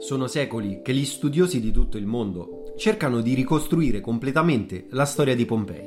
[0.00, 5.36] Sono secoli che gli studiosi di tutto il mondo cercano di ricostruire completamente la storia
[5.36, 5.86] di Pompei,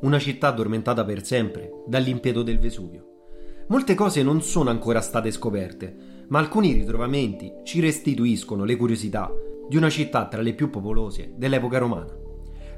[0.00, 3.06] una città addormentata per sempre dall'impeto del Vesuvio.
[3.68, 9.32] Molte cose non sono ancora state scoperte, ma alcuni ritrovamenti ci restituiscono le curiosità
[9.68, 12.12] di una città tra le più popolose dell'epoca romana.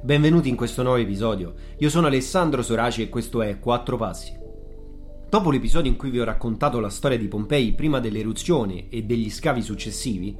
[0.03, 4.44] Benvenuti in questo nuovo episodio, io sono Alessandro Soraci e questo è Quattro Passi.
[5.35, 9.29] Dopo l'episodio in cui vi ho raccontato la storia di Pompei prima dell'eruzione e degli
[9.29, 10.33] scavi successivi,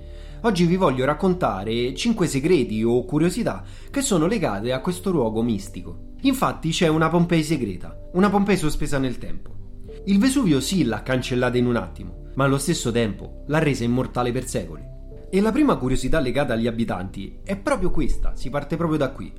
[0.43, 6.13] oggi vi voglio raccontare 5 segreti o curiosità che sono legate a questo luogo mistico.
[6.21, 9.83] Infatti c'è una Pompei segreta, una Pompei sospesa nel tempo.
[10.05, 14.31] Il Vesuvio sì l'ha cancellata in un attimo, ma allo stesso tempo l'ha resa immortale
[14.31, 14.85] per secoli.
[15.29, 19.33] E la prima curiosità legata agli abitanti è proprio questa, si parte proprio da qui.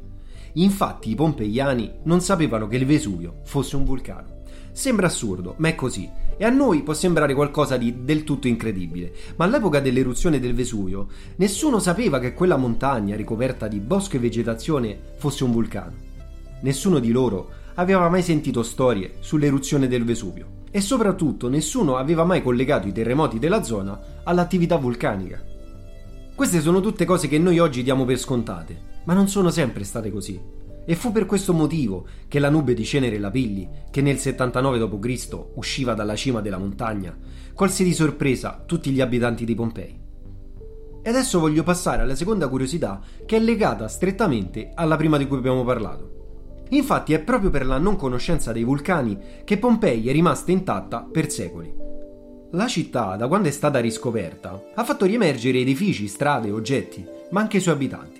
[0.56, 4.34] Infatti i pompeiani non sapevano che il Vesuvio fosse un vulcano.
[4.76, 6.12] Sembra assurdo, ma è così.
[6.36, 11.08] E a noi può sembrare qualcosa di del tutto incredibile, ma all'epoca dell'eruzione del Vesuvio
[11.38, 15.94] nessuno sapeva che quella montagna ricoperta di bosco e vegetazione fosse un vulcano.
[16.59, 22.44] Nessuno di loro aveva mai sentito storie sull'eruzione del Vesuvio e soprattutto nessuno aveva mai
[22.44, 25.41] collegato i terremoti della zona all'attività vulcanica.
[26.35, 30.12] Queste sono tutte cose che noi oggi diamo per scontate, ma non sono sempre state
[30.12, 30.65] così.
[30.85, 35.38] E fu per questo motivo che la nube di cenere Lapilli, che nel 79 d.C.
[35.56, 37.18] usciva dalla cima della montagna,
[37.53, 40.00] colse di sorpresa tutti gli abitanti di Pompei.
[41.01, 45.38] E adesso voglio passare alla seconda curiosità che è legata strettamente alla prima di cui
[45.38, 46.13] abbiamo parlato.
[46.69, 51.29] Infatti è proprio per la non conoscenza dei vulcani che Pompei è rimasta intatta per
[51.29, 51.73] secoli.
[52.52, 57.57] La città, da quando è stata riscoperta, ha fatto riemergere edifici, strade, oggetti, ma anche
[57.57, 58.15] i suoi abitanti.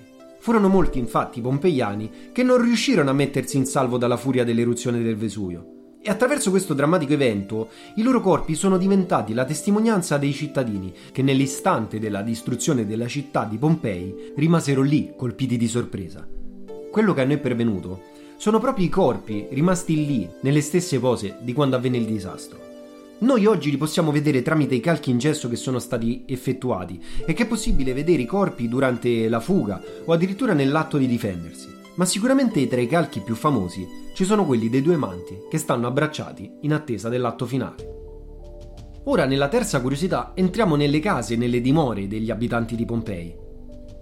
[0.46, 5.02] Furono molti infatti i pompeiani che non riuscirono a mettersi in salvo dalla furia dell'eruzione
[5.02, 5.98] del Vesuvio.
[6.04, 11.24] E attraverso questo drammatico evento i loro corpi sono diventati la testimonianza dei cittadini che
[11.24, 16.28] nell'istante della distruzione della città di Pompei rimasero lì colpiti di sorpresa.
[16.92, 18.02] Quello che a noi è pervenuto
[18.38, 22.75] sono proprio i corpi rimasti lì nelle stesse pose di quando avvenne il disastro.
[23.18, 27.32] Noi oggi li possiamo vedere tramite i calchi in gesso che sono stati effettuati e
[27.32, 31.74] che è possibile vedere i corpi durante la fuga o addirittura nell'atto di difendersi.
[31.96, 35.88] Ma sicuramente tra i calchi più famosi ci sono quelli dei due manti che stanno
[35.88, 37.94] abbracciati in attesa dell'atto finale.
[39.06, 43.34] Ora nella terza curiosità entriamo nelle case e nelle dimore degli abitanti di Pompei.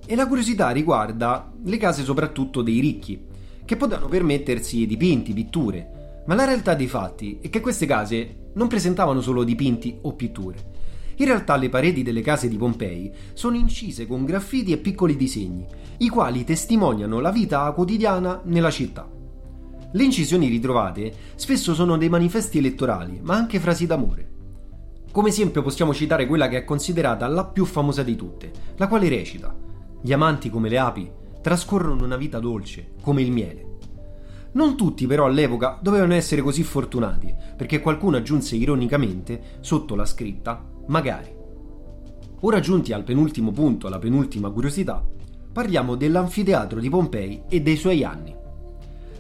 [0.07, 3.24] E la curiosità riguarda le case soprattutto dei ricchi,
[3.63, 8.67] che potevano permettersi dipinti, pitture, ma la realtà dei fatti è che queste case non
[8.67, 10.72] presentavano solo dipinti o pitture.
[11.17, 15.66] In realtà le pareti delle case di Pompei sono incise con graffiti e piccoli disegni,
[15.97, 19.07] i quali testimoniano la vita quotidiana nella città.
[19.91, 24.31] Le incisioni ritrovate spesso sono dei manifesti elettorali, ma anche frasi d'amore.
[25.12, 29.07] Come esempio possiamo citare quella che è considerata la più famosa di tutte, la quale
[29.07, 29.56] recita:
[30.01, 33.72] Gli amanti come le api trascorrono una vita dolce, come il miele.
[34.53, 40.64] Non tutti però all'epoca dovevano essere così fortunati, perché qualcuno aggiunse ironicamente sotto la scritta
[40.88, 41.34] magari.
[42.41, 45.04] Ora giunti al penultimo punto, alla penultima curiosità,
[45.51, 48.36] parliamo dell'anfiteatro di Pompei e dei suoi anni.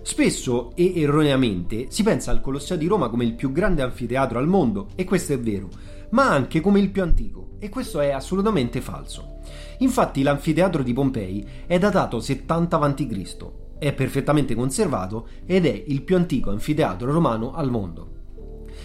[0.03, 4.47] Spesso e erroneamente si pensa al Colosseo di Roma come il più grande anfiteatro al
[4.47, 5.69] mondo, e questo è vero,
[6.09, 9.39] ma anche come il più antico, e questo è assolutamente falso.
[9.79, 16.15] Infatti l'anfiteatro di Pompei è datato 70 a.C è perfettamente conservato ed è il più
[16.15, 18.11] antico anfiteatro romano al mondo.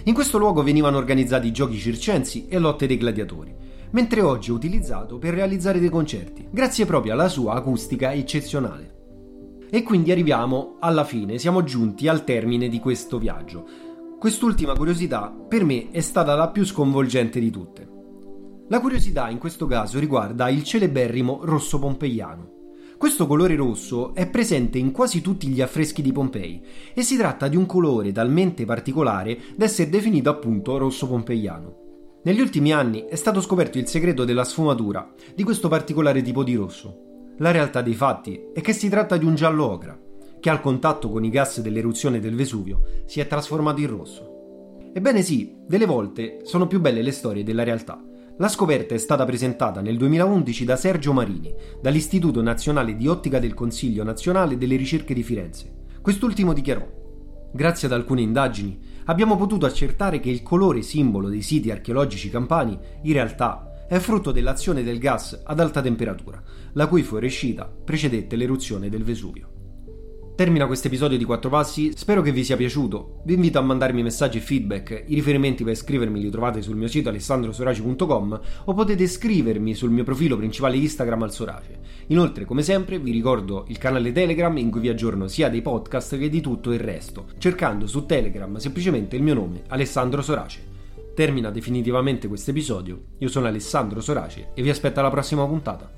[0.04, 3.54] In questo luogo venivano organizzati giochi circensi e lotte dei gladiatori,
[3.90, 8.96] mentre oggi è utilizzato per realizzare dei concerti, grazie proprio alla sua acustica eccezionale.
[9.70, 13.66] E quindi arriviamo alla fine, siamo giunti al termine di questo viaggio.
[14.18, 17.88] Quest'ultima curiosità per me è stata la più sconvolgente di tutte.
[18.68, 22.57] La curiosità in questo caso riguarda il celeberrimo rosso pompeiano.
[22.98, 26.60] Questo colore rosso è presente in quasi tutti gli affreschi di Pompei
[26.92, 32.20] e si tratta di un colore talmente particolare da essere definito appunto rosso pompeiano.
[32.24, 36.56] Negli ultimi anni è stato scoperto il segreto della sfumatura di questo particolare tipo di
[36.56, 37.34] rosso.
[37.38, 39.96] La realtà dei fatti è che si tratta di un giallo ocra,
[40.40, 44.80] che al contatto con i gas dell'eruzione del Vesuvio si è trasformato in rosso.
[44.92, 48.07] Ebbene sì, delle volte sono più belle le storie della realtà.
[48.40, 51.52] La scoperta è stata presentata nel 2011 da Sergio Marini,
[51.82, 55.86] dall'Istituto Nazionale di Ottica del Consiglio Nazionale delle Ricerche di Firenze.
[56.00, 56.86] Quest'ultimo dichiarò:
[57.52, 62.78] Grazie ad alcune indagini abbiamo potuto accertare che il colore simbolo dei siti archeologici campani
[63.02, 66.40] in realtà è frutto dell'azione del gas ad alta temperatura,
[66.74, 69.57] la cui fuoriuscita precedette l'eruzione del Vesuvio.
[70.38, 73.22] Termina questo episodio di Quattro Passi, spero che vi sia piaciuto.
[73.24, 75.02] Vi invito a mandarmi messaggi e feedback.
[75.08, 80.04] I riferimenti per scrivermi li trovate sul mio sito alessandrosoraci.com o potete scrivermi sul mio
[80.04, 81.80] profilo principale Instagram al Sorace.
[82.06, 86.16] Inoltre, come sempre, vi ricordo il canale Telegram in cui vi aggiorno sia dei podcast
[86.16, 90.60] che di tutto il resto, cercando su Telegram semplicemente il mio nome, Alessandro Sorace.
[91.16, 93.06] Termina definitivamente questo episodio.
[93.18, 95.97] Io sono Alessandro Sorace e vi aspetto alla prossima puntata.